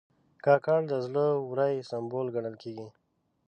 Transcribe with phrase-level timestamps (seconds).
[0.45, 2.87] کاکړ د زړه ورۍ سمبول ګڼل کېږي.